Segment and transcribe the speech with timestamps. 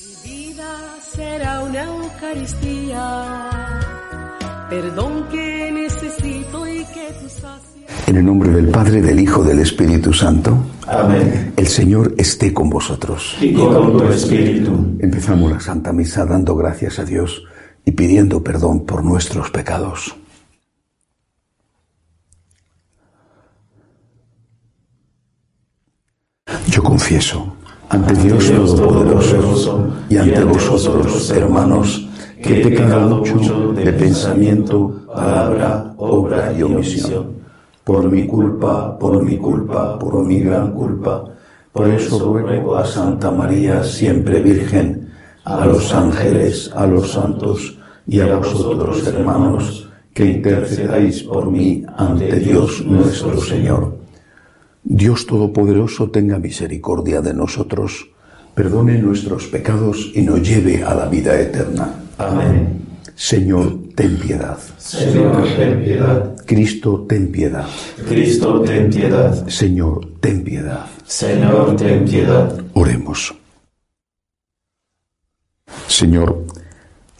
[0.00, 3.28] Mi vida será una Eucaristía,
[4.70, 8.08] perdón que necesito y que tú sacias.
[8.08, 10.56] En el nombre del Padre, del Hijo, del Espíritu Santo.
[10.86, 11.52] Amén.
[11.54, 13.36] El Señor esté con vosotros.
[13.42, 14.96] Y con tu espíritu.
[15.00, 17.44] Empezamos la Santa Misa dando gracias a Dios
[17.84, 20.16] y pidiendo perdón por nuestros pecados.
[26.68, 27.59] Yo confieso
[27.90, 32.08] ante Dios Todopoderoso y ante vosotros, hermanos,
[32.40, 37.40] que he pecado mucho de pensamiento, palabra, obra y omisión.
[37.82, 41.24] Por mi culpa, por mi culpa, por mi gran culpa.
[41.72, 45.10] Por eso ruego a Santa María, siempre Virgen,
[45.44, 47.76] a los ángeles, a los santos
[48.06, 53.99] y a vosotros, hermanos, que intercedáis por mí ante Dios nuestro Señor.
[54.82, 58.10] Dios Todopoderoso tenga misericordia de nosotros,
[58.54, 61.94] perdone nuestros pecados y nos lleve a la vida eterna.
[62.18, 62.80] Amén.
[63.14, 64.58] Señor, ten piedad.
[64.78, 66.36] Señor, ten piedad.
[66.46, 67.66] Cristo, ten piedad.
[68.08, 69.46] Cristo, ten piedad.
[69.46, 70.86] Señor, ten piedad.
[71.04, 72.64] Señor, ten piedad.
[72.72, 73.34] Oremos.
[75.86, 76.46] Señor,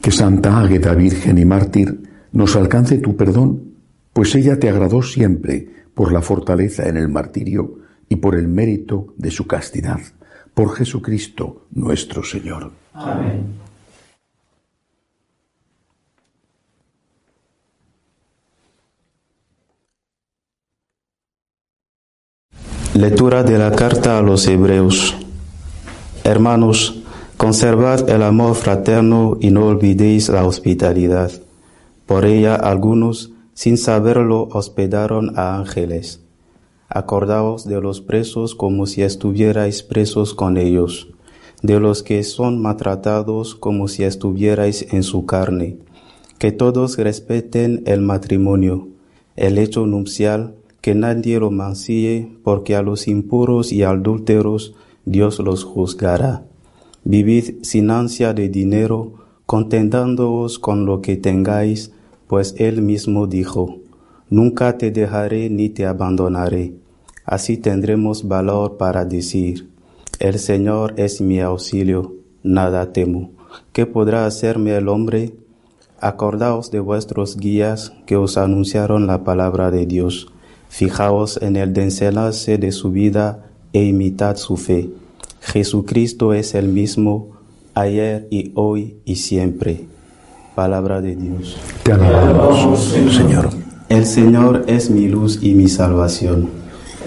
[0.00, 2.00] que Santa Águeda, Virgen y Mártir,
[2.32, 3.74] nos alcance tu perdón,
[4.14, 5.68] pues ella te agradó siempre
[6.00, 7.74] por la fortaleza en el martirio
[8.08, 10.00] y por el mérito de su castidad.
[10.54, 12.72] Por Jesucristo nuestro Señor.
[12.94, 13.44] Amén.
[22.94, 25.14] Lectura de la carta a los Hebreos.
[26.24, 27.02] Hermanos,
[27.36, 31.30] conservad el amor fraterno y no olvidéis la hospitalidad.
[32.06, 36.22] Por ella algunos, sin saberlo, hospedaron a ángeles.
[36.88, 41.08] Acordaos de los presos como si estuvierais presos con ellos,
[41.62, 45.76] de los que son maltratados como si estuvierais en su carne.
[46.38, 48.88] Que todos respeten el matrimonio,
[49.36, 55.64] el hecho nupcial, que nadie lo mancille, porque a los impuros y adúlteros Dios los
[55.64, 56.44] juzgará.
[57.04, 59.12] Vivid sin ansia de dinero,
[59.44, 61.92] contentándoos con lo que tengáis,
[62.30, 63.80] pues Él mismo dijo,
[64.28, 66.74] Nunca te dejaré ni te abandonaré.
[67.24, 69.68] Así tendremos valor para decir,
[70.20, 72.14] El Señor es mi auxilio,
[72.44, 73.32] nada temo.
[73.72, 75.34] ¿Qué podrá hacerme el hombre?
[75.98, 80.28] Acordaos de vuestros guías que os anunciaron la palabra de Dios.
[80.68, 84.88] Fijaos en el desenlace de su vida e imitad su fe.
[85.40, 87.30] Jesucristo es el mismo
[87.74, 89.88] ayer y hoy y siempre.
[90.60, 91.56] Palabra de Dios.
[91.84, 93.48] Te alabamos, Señor.
[93.88, 96.50] El Señor es mi luz y mi salvación.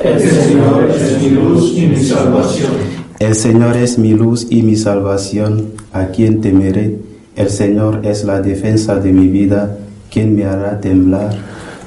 [0.03, 2.71] El Señor es mi luz y mi salvación.
[3.19, 5.67] El Señor es mi luz y mi salvación.
[5.91, 6.97] ¿A quién temeré?
[7.35, 9.77] El Señor es la defensa de mi vida.
[10.09, 11.37] ¿Quién me hará temblar?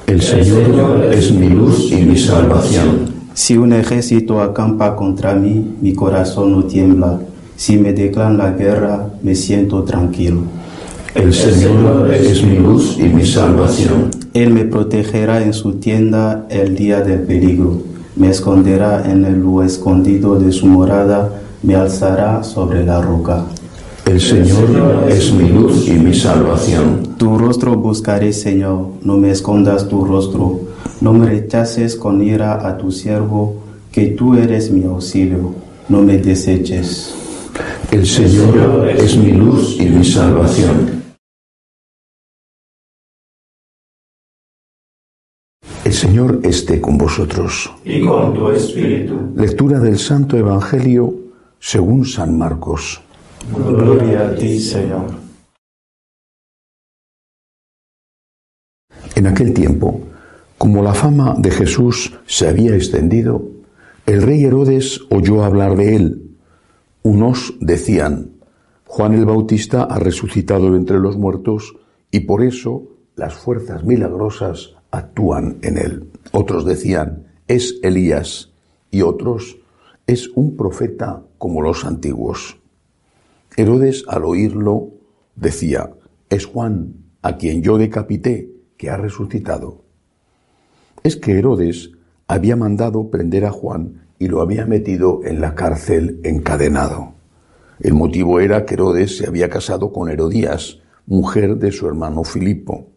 [0.07, 3.11] El Señor es mi luz y mi salvación.
[3.33, 7.19] Si un ejército acampa contra mí, mi corazón no tiembla.
[7.57, 10.43] Si me declaran la guerra, me siento tranquilo.
[11.17, 14.11] El Señor es mi luz y mi salvación.
[14.35, 17.81] Él me protegerá en su tienda el día del peligro.
[18.15, 21.41] Me esconderá en el lugar escondido de su morada.
[21.63, 23.45] Me alzará sobre la roca.
[24.05, 27.15] El Señor es mi luz y mi salvación.
[27.17, 28.89] Tu rostro buscaré, Señor.
[29.01, 30.59] No me escondas tu rostro.
[31.01, 33.55] No me rechaces con ira a tu siervo,
[33.91, 35.55] que tú eres mi auxilio.
[35.89, 37.15] No me deseches.
[37.89, 40.96] El Señor es mi luz y mi salvación.
[45.97, 47.73] Señor esté con vosotros.
[47.83, 49.31] Y con tu espíritu.
[49.35, 51.11] Lectura del Santo Evangelio
[51.59, 53.01] según San Marcos.
[53.51, 55.07] Gloria a ti, Señor.
[59.15, 60.01] En aquel tiempo,
[60.59, 63.47] como la fama de Jesús se había extendido,
[64.05, 66.37] el rey Herodes oyó hablar de él.
[67.01, 68.33] Unos decían,
[68.85, 71.73] Juan el Bautista ha resucitado entre los muertos
[72.11, 72.83] y por eso
[73.15, 76.09] las fuerzas milagrosas actúan en él.
[76.31, 78.51] Otros decían, es Elías
[78.91, 79.57] y otros,
[80.05, 82.57] es un profeta como los antiguos.
[83.55, 84.89] Herodes al oírlo
[85.35, 85.91] decía,
[86.29, 89.83] es Juan, a quien yo decapité, que ha resucitado.
[91.03, 91.91] Es que Herodes
[92.27, 97.13] había mandado prender a Juan y lo había metido en la cárcel encadenado.
[97.79, 102.89] El motivo era que Herodes se había casado con Herodías, mujer de su hermano Filipo,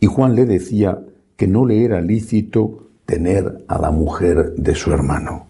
[0.00, 1.00] y Juan le decía
[1.42, 5.48] que no le era lícito tener a la mujer de su hermano.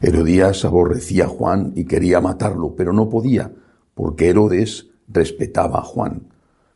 [0.00, 3.52] Herodías aborrecía a Juan y quería matarlo, pero no podía,
[3.92, 6.22] porque Herodes respetaba a Juan,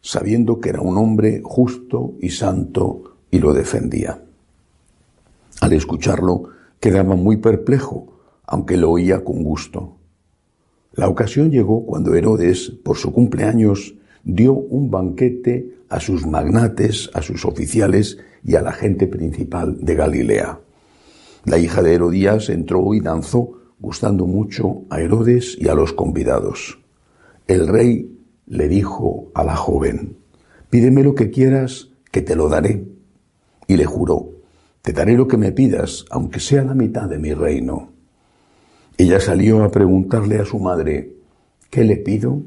[0.02, 4.22] sabiendo que era un hombre justo y santo y lo defendía.
[5.62, 9.96] Al escucharlo quedaba muy perplejo, aunque lo oía con gusto.
[10.92, 13.94] La ocasión llegó cuando Herodes, por su cumpleaños,
[14.24, 19.94] dio un banquete a sus magnates, a sus oficiales y a la gente principal de
[19.94, 20.60] Galilea.
[21.44, 26.78] La hija de Herodías entró y danzó, gustando mucho a Herodes y a los convidados.
[27.46, 30.16] El rey le dijo a la joven,
[30.70, 32.84] pídeme lo que quieras, que te lo daré.
[33.68, 34.30] Y le juró,
[34.82, 37.92] te daré lo que me pidas, aunque sea la mitad de mi reino.
[38.98, 41.12] Ella salió a preguntarle a su madre,
[41.70, 42.40] ¿qué le pido?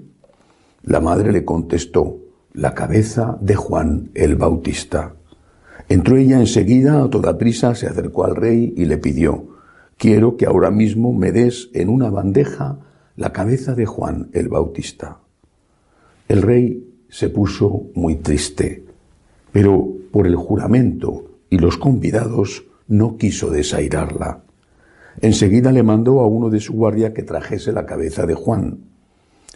[0.84, 2.18] La madre le contestó,
[2.54, 5.14] la cabeza de Juan el Bautista.
[5.88, 9.48] Entró ella enseguida, a toda prisa, se acercó al rey y le pidió,
[9.98, 12.80] quiero que ahora mismo me des en una bandeja
[13.16, 15.20] la cabeza de Juan el Bautista.
[16.28, 18.86] El rey se puso muy triste,
[19.52, 24.44] pero por el juramento y los convidados no quiso desairarla.
[25.22, 28.80] Enseguida le mandó a uno de su guardia que trajese la cabeza de Juan.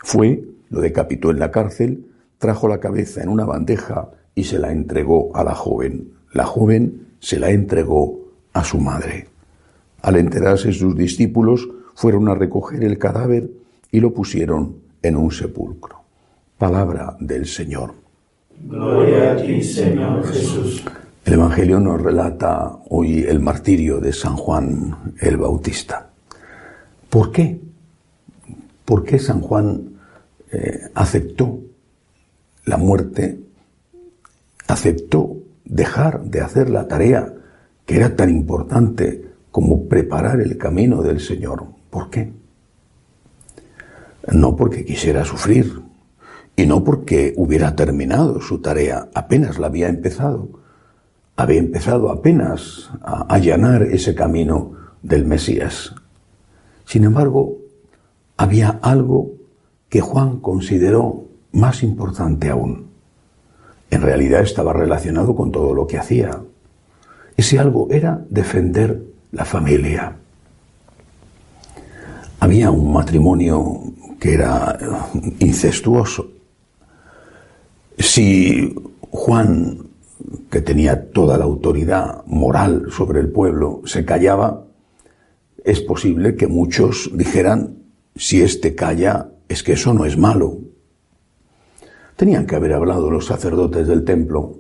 [0.04, 2.06] Fue, lo decapitó en la cárcel,
[2.44, 6.10] trajo la cabeza en una bandeja y se la entregó a la joven.
[6.34, 8.20] La joven se la entregó
[8.52, 9.30] a su madre.
[10.02, 13.50] Al enterarse sus discípulos, fueron a recoger el cadáver
[13.94, 16.02] y lo pusieron en un sepulcro.
[16.58, 17.94] Palabra del Señor.
[18.68, 20.84] Gloria a ti, Señor Jesús.
[21.24, 26.10] El Evangelio nos relata hoy el martirio de San Juan el Bautista.
[27.10, 27.58] ¿Por qué?
[28.84, 29.94] ¿Por qué San Juan
[30.52, 31.63] eh, aceptó
[32.66, 33.40] la muerte,
[34.68, 37.34] aceptó dejar de hacer la tarea
[37.86, 41.66] que era tan importante como preparar el camino del Señor?
[41.90, 42.32] ¿Por qué?
[44.32, 45.82] No porque quisiera sufrir
[46.56, 50.64] y no porque hubiera terminado su tarea, apenas la había empezado
[51.36, 55.94] había empezado apenas a allanar ese camino del Mesías.
[56.86, 57.58] Sin embargo,
[58.38, 59.32] había algo
[59.90, 61.23] que Juan consideró
[61.54, 62.90] más importante aún.
[63.90, 66.42] En realidad estaba relacionado con todo lo que hacía.
[67.38, 69.02] Ese algo era defender
[69.32, 70.16] la familia.
[72.40, 73.82] Había un matrimonio
[74.20, 74.78] que era
[75.40, 76.28] incestuoso.
[77.98, 78.76] Si
[79.12, 79.84] Juan
[80.50, 84.66] que tenía toda la autoridad moral sobre el pueblo, se callaba,
[85.64, 87.78] es posible que muchos dijeran,
[88.16, 90.60] si éste calla, es que eso no es malo.
[92.16, 94.60] Tenían que haber hablado los sacerdotes del templo.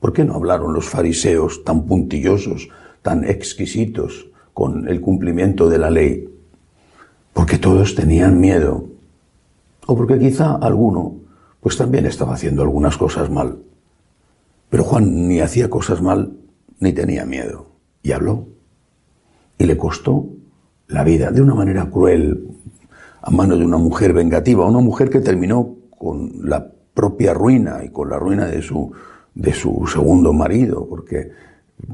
[0.00, 2.68] ¿Por qué no hablaron los fariseos tan puntillosos,
[3.02, 6.28] tan exquisitos con el cumplimiento de la ley?
[7.32, 8.86] Porque todos tenían miedo.
[9.86, 11.16] O porque quizá alguno,
[11.60, 13.58] pues también estaba haciendo algunas cosas mal.
[14.68, 16.36] Pero Juan ni hacía cosas mal
[16.80, 17.66] ni tenía miedo.
[18.02, 18.46] Y habló.
[19.56, 20.26] Y le costó
[20.88, 22.48] la vida de una manera cruel
[23.22, 27.90] a manos de una mujer vengativa, una mujer que terminó con la propia ruina y
[27.90, 28.92] con la ruina de su,
[29.34, 31.32] de su segundo marido, porque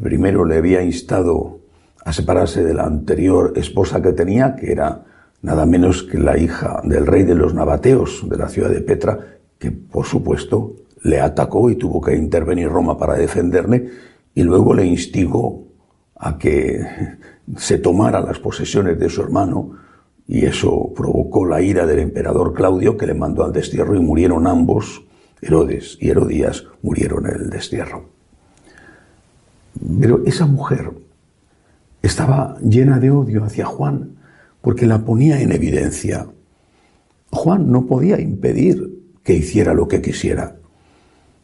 [0.01, 1.59] primero le había instado
[2.05, 5.05] a separarse de la anterior esposa que tenía, que era
[5.43, 9.19] nada menos que la hija del rey de los nabateos de la ciudad de Petra,
[9.59, 13.91] que por supuesto le atacó y tuvo que intervenir Roma para defenderle
[14.35, 15.65] y luego le instigó
[16.17, 16.85] a que
[17.57, 19.73] se tomara las posesiones de su hermano
[20.31, 24.47] y eso provocó la ira del emperador Claudio que le mandó al destierro y murieron
[24.47, 25.03] ambos,
[25.43, 28.05] Herodes y Herodías murieron en el destierro.
[30.01, 30.93] Pero esa mujer
[32.03, 34.17] estaba llena de odio hacia Juan
[34.61, 36.27] porque la ponía en evidencia.
[37.31, 40.61] Juan no podía impedir que hiciera lo que quisiera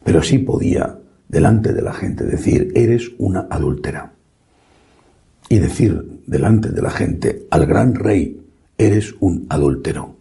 [0.07, 4.13] pero sí podía delante de la gente decir, eres una adúltera.
[5.49, 8.39] Y decir delante de la gente, al gran rey,
[8.77, 10.15] eres un adúltero.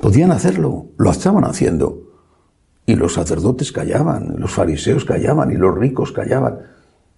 [0.00, 2.02] Podían hacerlo, lo estaban haciendo.
[2.86, 6.58] Y los sacerdotes callaban, los fariseos callaban y los ricos callaban,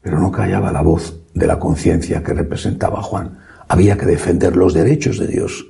[0.00, 3.38] pero no callaba la voz de la conciencia que representaba Juan.
[3.66, 5.66] Había que defender los derechos de Dios,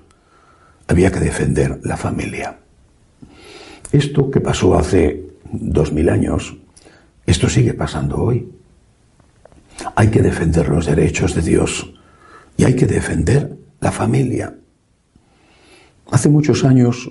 [0.86, 2.58] había que defender la familia.
[3.90, 6.58] Esto que pasó hace dos mil años,
[7.24, 8.52] esto sigue pasando hoy.
[9.94, 11.94] Hay que defender los derechos de Dios
[12.58, 13.56] y hay que defender
[13.86, 14.52] la familia.
[16.10, 17.08] Hace muchos años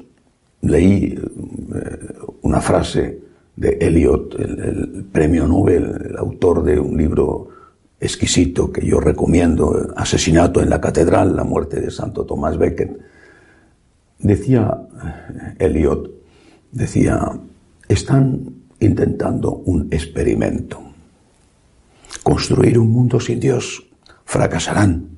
[0.62, 3.18] leí eh, una frase
[3.56, 7.48] de Eliot, el, premio Nobel, el autor de un libro
[7.98, 12.92] exquisito que yo recomiendo, Asesinato en la Catedral, la muerte de Santo Tomás Becket
[14.20, 14.78] Decía
[15.58, 16.12] Eliot,
[16.74, 17.40] decía,
[17.88, 20.82] están intentando un experimento.
[22.22, 23.86] Construir un mundo sin Dios.
[24.26, 25.15] Fracasarán.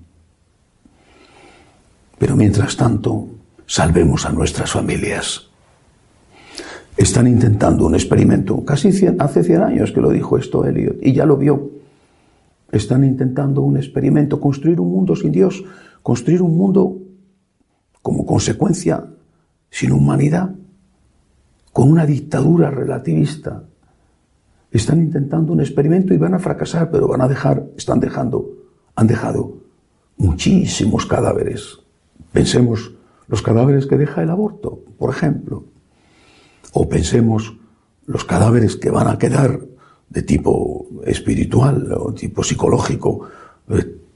[2.18, 3.28] Pero mientras tanto,
[3.66, 5.48] salvemos a nuestras familias.
[6.96, 11.26] Están intentando un experimento, casi hace 100 años que lo dijo esto Eliot, y ya
[11.26, 11.70] lo vio.
[12.72, 15.64] Están intentando un experimento, construir un mundo sin Dios,
[16.02, 16.98] construir un mundo
[18.02, 19.06] como consecuencia
[19.70, 20.56] sin humanidad,
[21.72, 23.64] con una dictadura relativista.
[24.72, 28.50] Están intentando un experimento y van a fracasar, pero van a dejar, están dejando,
[28.96, 29.58] han dejado
[30.18, 31.78] muchísimos cadáveres.
[32.32, 32.92] Pensemos
[33.28, 35.66] los cadáveres que deja el aborto, por ejemplo.
[36.74, 37.56] O pensemos
[38.06, 39.60] los cadáveres que van a quedar
[40.10, 43.28] de tipo espiritual o tipo psicológico,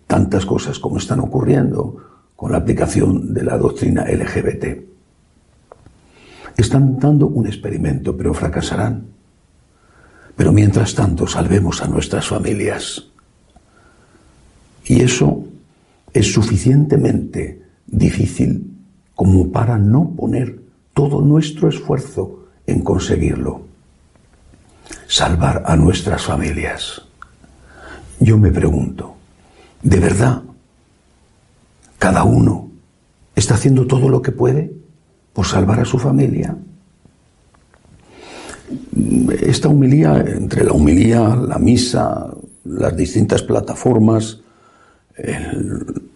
[0.07, 1.97] tantas cosas como están ocurriendo
[2.35, 4.65] con la aplicación de la doctrina LGBT.
[6.57, 9.05] Están dando un experimento, pero fracasarán.
[10.35, 13.07] Pero mientras tanto, salvemos a nuestras familias.
[14.85, 15.43] Y eso
[16.13, 18.71] es suficientemente difícil
[19.13, 20.59] como para no poner
[20.93, 23.61] todo nuestro esfuerzo en conseguirlo.
[25.07, 27.01] Salvar a nuestras familias.
[28.19, 29.15] Yo me pregunto,
[29.83, 30.41] ¿de verdad
[31.99, 32.71] cada uno
[33.35, 34.71] está haciendo todo lo que puede
[35.33, 36.55] por salvar a su familia?
[39.41, 42.27] Esta humilía, entre la humilía, la misa,
[42.63, 44.39] las distintas plataformas,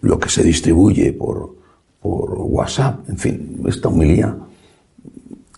[0.02, 1.56] lo que se distribuye por,
[2.06, 4.38] por WhatsApp, en fin, esta humilía,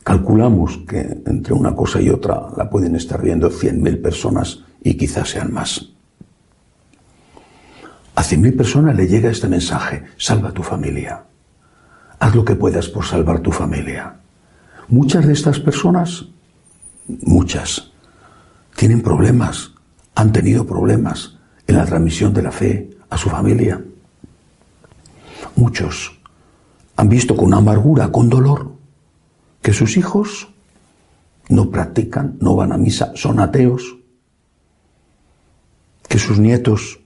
[0.02, 5.32] calculamos que entre una cosa y otra la pueden estar viendo 100.000 personas y quizás
[5.32, 5.90] sean más.
[8.16, 11.22] A 100.000 personas le llega este mensaje, salva tu familia.
[12.18, 14.16] Haz lo que puedas por salvar tu familia.
[14.88, 16.28] Muchas de estas personas,
[17.08, 17.92] muchas,
[18.78, 19.74] tienen problemas,
[20.16, 21.38] han tenido problemas
[21.68, 23.84] en la transmisión de la fe a su familia.
[25.58, 26.17] Muchos
[26.98, 28.72] han visto con amargura, con dolor,
[29.62, 30.50] que sus hijos
[31.48, 33.98] no practican, no van a misa, son ateos,
[36.10, 37.00] que sus nietos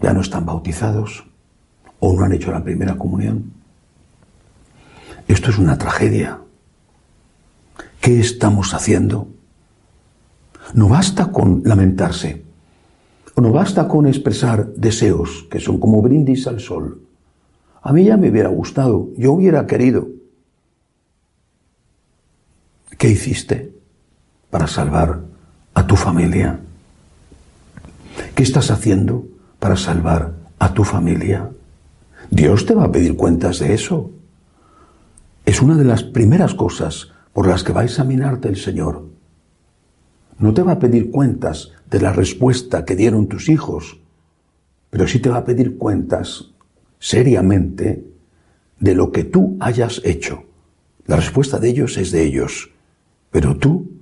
[0.00, 1.24] ya no están bautizados
[2.00, 3.52] o no han hecho la primera comunión.
[5.26, 6.40] Esto es una tragedia.
[8.00, 9.28] ¿Qué estamos haciendo?
[10.74, 12.44] No basta con lamentarse,
[13.36, 17.05] no basta con expresar deseos que son como brindis al sol.
[17.86, 20.08] A mí ya me hubiera gustado, yo hubiera querido.
[22.98, 23.72] ¿Qué hiciste
[24.50, 25.20] para salvar
[25.72, 26.58] a tu familia?
[28.34, 29.28] ¿Qué estás haciendo
[29.60, 31.48] para salvar a tu familia?
[32.28, 34.10] Dios te va a pedir cuentas de eso.
[35.44, 39.04] Es una de las primeras cosas por las que va a examinarte el Señor.
[40.40, 44.00] No te va a pedir cuentas de la respuesta que dieron tus hijos,
[44.90, 46.55] pero sí te va a pedir cuentas
[47.06, 48.04] seriamente
[48.80, 50.42] de lo que tú hayas hecho.
[51.06, 52.72] La respuesta de ellos es de ellos.
[53.30, 53.92] Pero tú,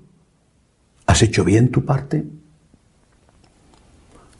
[1.05, 2.25] ¿has hecho bien tu parte?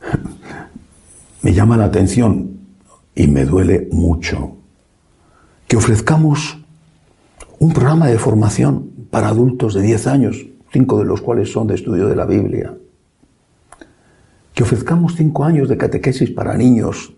[1.43, 2.59] me llama la atención
[3.15, 4.57] y me duele mucho
[5.69, 6.59] que ofrezcamos
[7.59, 11.75] un programa de formación para adultos de 10 años, cinco de los cuales son de
[11.75, 12.75] estudio de la Biblia.
[14.55, 17.15] Que ofrezcamos cinco años de catequesis para niños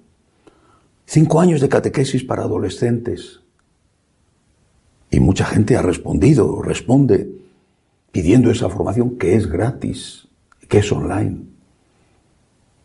[1.06, 3.40] Cinco años de catequesis para adolescentes.
[5.08, 7.30] Y mucha gente ha respondido, responde,
[8.10, 10.26] pidiendo esa formación que es gratis,
[10.68, 11.42] que es online.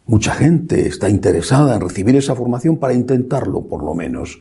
[0.05, 4.39] Mucha gente está interesada en recibir esa formación para intentarlo, por lo menos,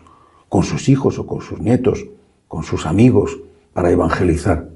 [0.50, 2.04] con sus hijos o con sus nietos,
[2.48, 3.38] con sus amigos,
[3.72, 4.68] para evangelizar.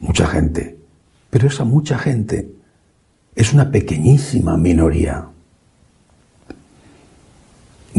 [0.00, 0.78] Mucha gente.
[1.28, 2.50] Pero esa mucha gente
[3.34, 5.28] es una pequeñísima minoría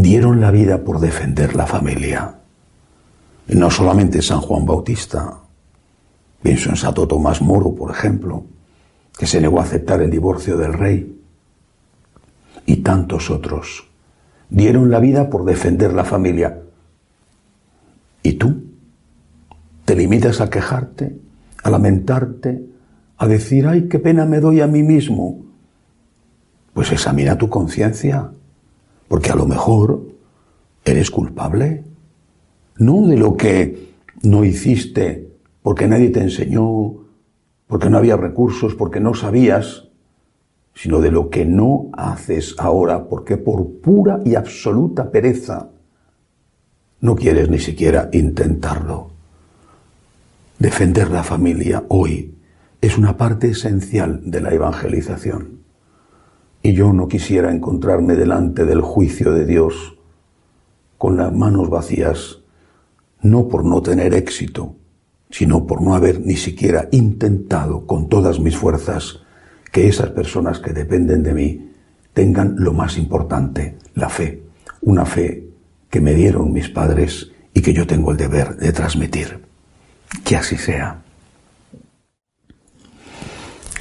[0.10, 2.40] dieron la vida por defender la familia.
[3.50, 5.38] No solamente San Juan Bautista,
[6.42, 8.44] pienso en Santo Tomás Moro, por ejemplo,
[9.16, 11.16] que se negó a aceptar el divorcio del rey,
[12.66, 13.88] y tantos otros
[14.50, 16.60] dieron la vida por defender la familia.
[18.24, 18.64] ¿Y tú?
[19.86, 21.20] ¿Te limitas a quejarte,
[21.62, 22.66] a lamentarte,
[23.16, 25.46] a decir, ay, qué pena me doy a mí mismo?
[26.74, 28.32] Pues examina tu conciencia
[29.10, 30.02] porque a lo mejor
[30.86, 31.84] eres culpable.
[32.78, 33.90] No de lo que
[34.22, 35.28] no hiciste
[35.62, 36.94] porque nadie te enseñó,
[37.68, 39.90] porque no había recursos, porque no sabías,
[40.74, 45.70] sino de lo que no haces ahora, porque por pura y absoluta pereza
[47.02, 49.12] no quieres ni siquiera intentarlo.
[50.58, 52.36] Defender la familia hoy
[52.82, 55.60] es una parte esencial de la evangelización.
[56.62, 59.98] Y yo no quisiera encontrarme delante del juicio de Dios
[60.98, 62.40] con las manos vacías,
[63.22, 64.76] no por no tener éxito,
[65.30, 69.22] sino por no haber ni siquiera intentado con todas mis fuerzas
[69.72, 71.72] que esas personas que dependen de mí
[72.14, 74.44] tengan lo más importante, la fe,
[74.82, 75.48] una fe
[75.90, 79.40] que me dieron mis padres y que yo tengo el deber de transmitir.
[80.24, 81.02] Que así sea.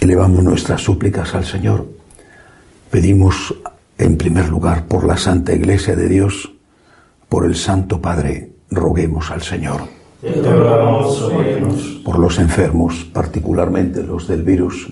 [0.01, 1.98] Elevamos nuestras súplicas al Señor.
[2.91, 3.55] Pedimos
[3.99, 6.53] en primer lugar por la Santa Iglesia de Dios,
[7.29, 9.83] por el Santo Padre, roguemos al Señor.
[12.05, 14.91] Por los enfermos, particularmente los del virus,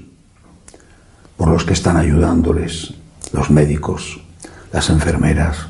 [1.36, 2.94] por los que están ayudándoles,
[3.32, 4.20] los médicos,
[4.72, 5.66] las enfermeras.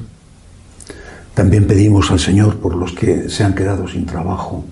[1.35, 4.64] También pedimos al Señor por los que se han quedado sin trabajo,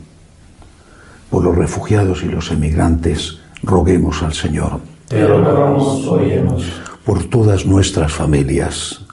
[1.30, 4.80] por los refugiados y los emigrantes, roguemos al Señor.
[5.08, 6.04] Te rogamos,
[7.04, 9.04] Por todas nuestras familias,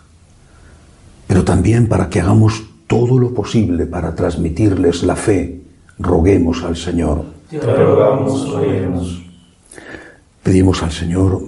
[1.28, 5.62] pero también para que hagamos todo lo posible para transmitirles la fe,
[5.98, 7.26] roguemos al Señor.
[7.50, 8.48] Te rogamos,
[10.44, 11.42] Pedimos al Señor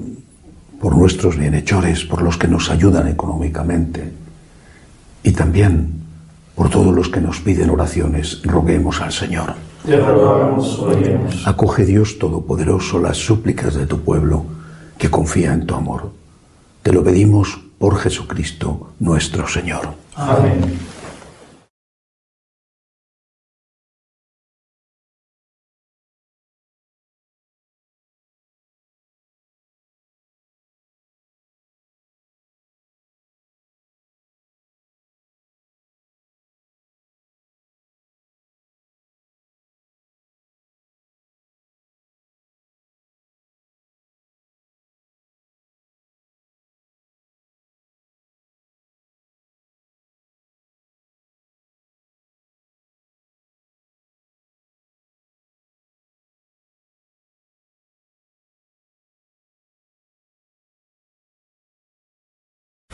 [0.80, 4.12] por nuestros bienhechores, por los que nos ayudan económicamente
[5.24, 6.04] y también
[6.56, 9.54] por todos los que nos piden oraciones, roguemos al Señor.
[9.86, 11.48] Te rogamos, oremos.
[11.48, 14.46] Acoge Dios Todopoderoso las súplicas de tu pueblo
[14.98, 16.12] que confía en tu amor.
[16.84, 19.94] Te lo pedimos por Jesucristo nuestro Señor.
[20.16, 20.93] Amén.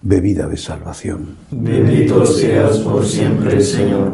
[0.00, 1.36] bebida de salvación.
[1.50, 4.12] Bendito seas por siempre, Señor.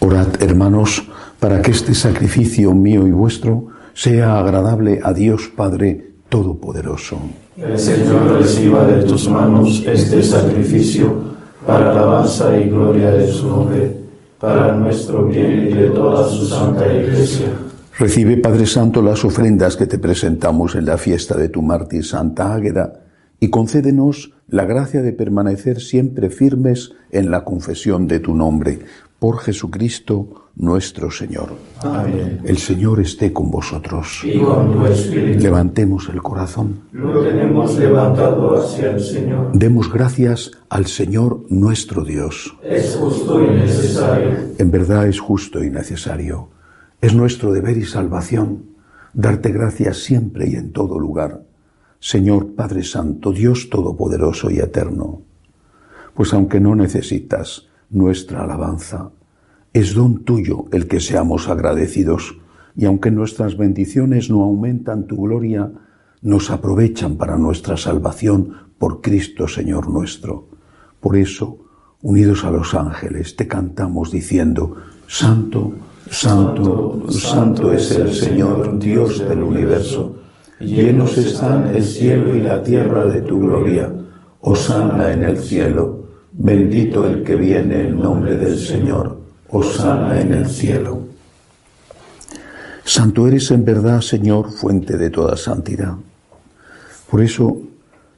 [0.00, 1.02] Orad, hermanos,
[1.40, 7.18] para que este sacrificio mío y vuestro sea agradable a Dios Padre Todopoderoso.
[7.56, 13.96] El Señor reciba de tus manos este sacrificio para alabanza y gloria de su nombre,
[14.38, 17.48] para nuestro bien y de toda su santa iglesia
[17.98, 22.52] Recibe, Padre Santo, las ofrendas que te presentamos en la fiesta de tu mártir Santa
[22.52, 23.00] Águeda
[23.40, 28.80] y concédenos la gracia de permanecer siempre firmes en la confesión de tu nombre.
[29.18, 31.54] Por Jesucristo nuestro Señor.
[31.80, 32.42] Amén.
[32.44, 34.20] El Señor esté con vosotros.
[34.24, 35.42] Y con tu espíritu.
[35.42, 36.80] Levantemos el corazón.
[36.92, 39.52] Lo tenemos levantado hacia el Señor.
[39.54, 42.54] Demos gracias al Señor nuestro Dios.
[42.62, 44.32] Es justo y necesario.
[44.58, 46.50] En verdad es justo y necesario.
[47.00, 48.76] Es nuestro deber y salvación
[49.12, 51.42] darte gracias siempre y en todo lugar,
[52.00, 55.22] Señor Padre Santo, Dios Todopoderoso y Eterno.
[56.14, 59.10] Pues aunque no necesitas nuestra alabanza,
[59.72, 62.38] es don tuyo el que seamos agradecidos,
[62.74, 65.70] y aunque nuestras bendiciones no aumentan tu gloria,
[66.22, 70.48] nos aprovechan para nuestra salvación por Cristo Señor nuestro.
[71.00, 71.58] Por eso,
[72.02, 75.74] unidos a los ángeles, te cantamos diciendo, Santo,
[76.10, 80.16] Santo, santo es el Señor, Dios del universo.
[80.60, 83.92] Llenos están el cielo y la tierra de tu gloria.
[84.40, 86.06] Osana en el cielo.
[86.32, 89.18] Bendito el que viene en nombre del Señor.
[89.50, 91.00] Osana en el cielo.
[92.84, 95.96] Santo eres en verdad, Señor, fuente de toda santidad.
[97.10, 97.58] Por eso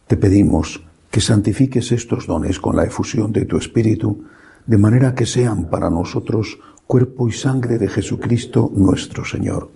[0.07, 4.25] te pedimos que santifiques estos dones con la efusión de tu Espíritu,
[4.69, 9.71] de manera que sean para nosotros cuerpo y sangre de Jesucristo nuestro Señor,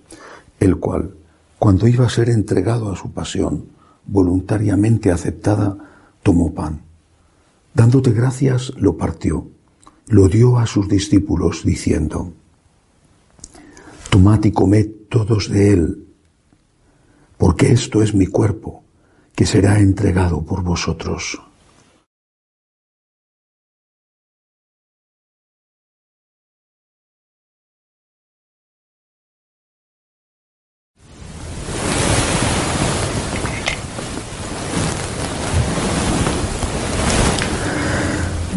[0.61, 1.15] el cual,
[1.59, 3.65] cuando iba a ser entregado a su pasión,
[4.05, 5.77] voluntariamente aceptada,
[6.23, 6.83] tomó pan,
[7.75, 9.49] Dándote gracias, lo partió,
[10.09, 12.35] lo dio a sus discípulos, diciendo,
[14.11, 16.07] Tomad y comed todos de él,
[17.39, 18.85] porque esto es mi cuerpo,
[19.35, 21.41] que será entregado por vosotros.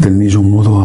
[0.06, 0.75] Del mismo modo,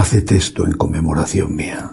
[0.00, 1.90] Haced esto en conmemoración mía.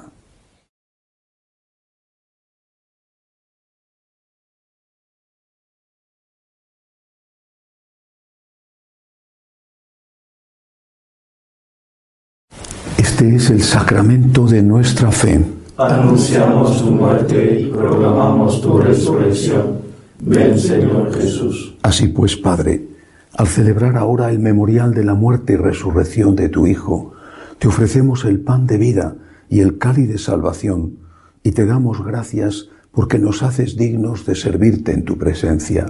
[12.98, 15.44] Este es el sacramento de nuestra fe.
[15.78, 19.82] Anunciamos tu muerte y proclamamos tu resurrección.
[20.22, 21.76] Ven, Señor Jesús.
[21.84, 22.88] Así pues, Padre,
[23.34, 27.17] al celebrar ahora el memorial de la muerte y resurrección de tu Hijo,
[27.60, 29.16] te ofrecemos el pan de vida
[29.50, 31.00] y el cáliz de salvación,
[31.44, 35.86] y te damos gracias porque nos haces dignos de servirte en tu presencia.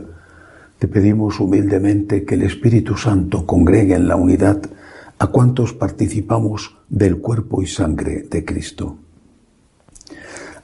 [0.79, 4.61] Te pedimos humildemente que el Espíritu Santo congregue en la unidad
[5.19, 8.97] a cuantos participamos del cuerpo y sangre de Cristo.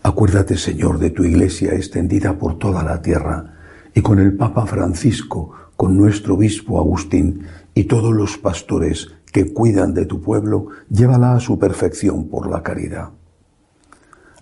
[0.04, 3.54] Acuérdate, Señor, de tu Iglesia extendida por toda la tierra,
[3.96, 9.94] y con el Papa Francisco, con nuestro obispo Agustín y todos los pastores que cuidan
[9.94, 13.10] de tu pueblo, llévala a su perfección por la caridad.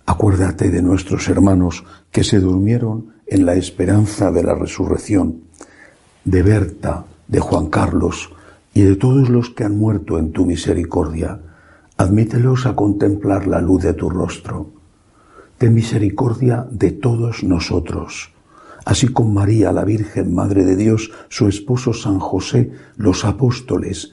[0.06, 5.40] Acuérdate de nuestros hermanos que se durmieron en la esperanza de la resurrección,
[6.24, 8.30] de Berta, de Juan Carlos
[8.74, 11.40] y de todos los que han muerto en tu misericordia.
[11.96, 14.70] Admítelos a contemplar la luz de tu rostro.
[15.58, 18.32] Ten misericordia de todos nosotros
[18.84, 24.12] así con María, la Virgen Madre de Dios, su esposo San José, los apóstoles,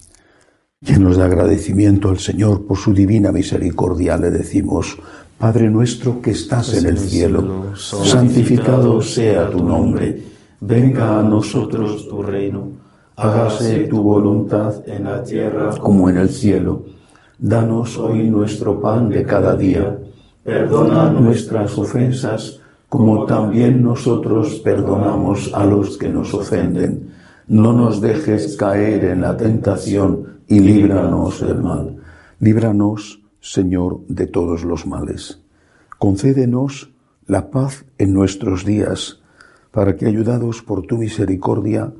[0.83, 4.97] Llenos de agradecimiento al Señor por su divina misericordia, le decimos,
[5.37, 10.23] Padre nuestro que estás en el cielo, santificado sea tu nombre,
[10.59, 12.71] venga a nosotros tu reino,
[13.15, 16.83] hágase tu voluntad en la tierra como en el cielo.
[17.37, 19.99] Danos hoy nuestro pan de cada día,
[20.43, 27.11] perdona nuestras ofensas como también nosotros perdonamos a los que nos ofenden.
[27.47, 31.95] No nos dejes caer en la tentación y líbranos del mal.
[32.41, 35.39] Líbranos, Señor, de todos los males.
[35.97, 36.91] Concédenos
[37.25, 39.21] la paz en nuestros días,
[39.71, 41.93] para que, ayudados por tu misericordia,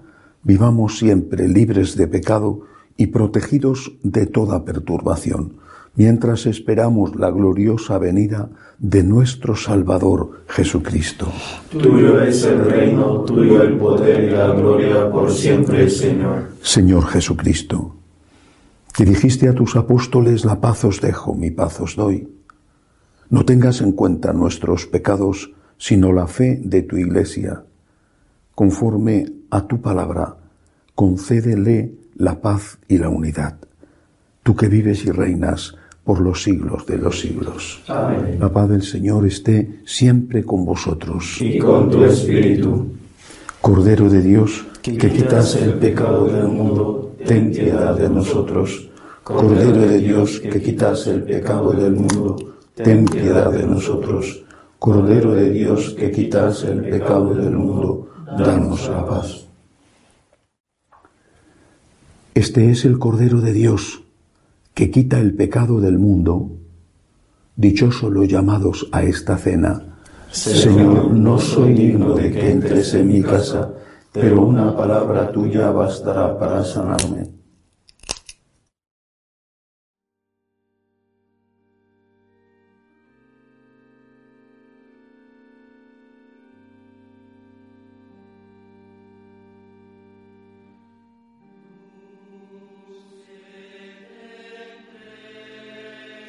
[0.43, 2.63] vivamos siempre libres de pecado
[2.97, 5.53] y protegidos de toda perturbación,
[5.95, 11.31] mientras esperamos la gloriosa venida de nuestro Salvador Jesucristo.
[11.71, 16.49] Tuyo es el reino, tuyo el poder y la gloria por siempre, Señor.
[16.61, 18.00] Señor Jesucristo,
[18.93, 22.27] que dijiste a tus apóstoles, la paz os dejo, mi paz os doy.
[23.29, 27.63] No tengas en cuenta nuestros pecados, sino la fe de tu iglesia.
[28.53, 30.35] Conforme a tu palabra,
[30.95, 33.55] concédele la paz y la unidad.
[34.43, 37.83] Tú que vives y reinas por los siglos de los siglos.
[37.87, 38.37] Amén.
[38.39, 41.37] La paz del Señor esté siempre con vosotros.
[41.39, 42.87] Y con tu espíritu.
[43.61, 48.89] Cordero de Dios, que quitas el pecado del mundo, ten piedad de nosotros.
[49.23, 52.35] Cordero de Dios, que quitas el pecado del mundo,
[52.75, 54.43] ten piedad de nosotros.
[54.77, 59.45] Cordero de Dios, que quitas el pecado del mundo, danos la paz.
[62.33, 64.03] Este es el Cordero de Dios,
[64.73, 66.49] que quita el pecado del mundo.
[67.55, 69.97] Dichosos los llamados a esta cena.
[70.31, 73.69] Señor, no soy digno de que entres en mi casa,
[74.11, 77.41] pero una palabra tuya bastará para sanarme.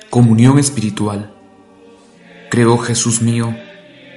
[0.09, 1.33] Comunión espiritual.
[2.51, 3.57] Creo, Jesús mío,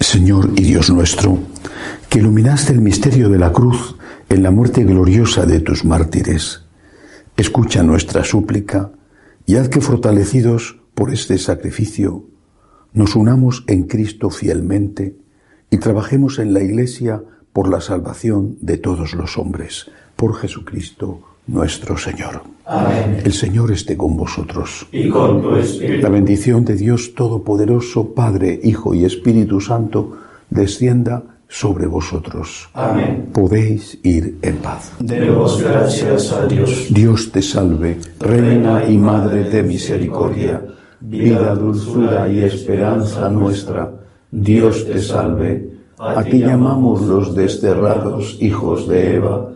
[0.00, 1.38] Señor y Dios nuestro,
[2.08, 3.96] que iluminaste el misterio de la cruz
[4.30, 6.64] en la muerte gloriosa de tus mártires,
[7.36, 8.92] escucha nuestra súplica
[9.44, 12.24] y haz que fortalecidos por este sacrificio,
[12.94, 15.16] nos unamos en Cristo fielmente
[15.70, 21.96] y trabajemos en la Iglesia por la salvación de todos los hombres, por Jesucristo nuestro
[21.96, 22.42] Señor.
[22.64, 23.22] Amén.
[23.24, 24.86] El Señor esté con vosotros.
[24.90, 26.02] Y con tu espíritu.
[26.02, 30.16] La bendición de Dios Todopoderoso, Padre, Hijo y Espíritu Santo,
[30.50, 32.68] descienda sobre vosotros.
[32.74, 33.30] Amén.
[33.32, 34.92] Podéis ir en paz.
[34.98, 36.88] Demos gracias a Dios.
[36.90, 40.60] Dios te salve, Reina y Madre de Misericordia,
[41.00, 43.92] vida, dulzura y esperanza nuestra.
[44.30, 45.70] Dios te salve.
[45.98, 49.55] A ti llamamos los desterrados hijos de Eva.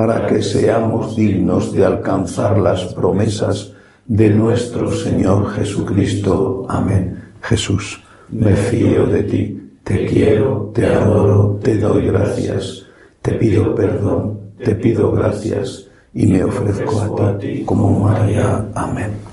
[0.00, 3.72] para que seamos dignos de alcanzar las promesas
[4.06, 6.64] de nuestro Señor Jesucristo.
[6.70, 7.22] Amén.
[7.42, 12.86] Jesús, me fío de ti, te quiero, te adoro, te doy gracias,
[13.20, 18.68] te pido perdón, te pido gracias y me ofrezco a ti como María.
[18.74, 19.29] Amén.